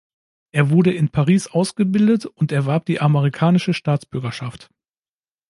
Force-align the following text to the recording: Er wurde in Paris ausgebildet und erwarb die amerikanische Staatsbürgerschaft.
Er 0.51 0.71
wurde 0.71 0.91
in 0.91 1.09
Paris 1.09 1.45
ausgebildet 1.45 2.25
und 2.25 2.51
erwarb 2.51 2.87
die 2.87 2.99
amerikanische 3.01 3.75
Staatsbürgerschaft. 3.75 4.71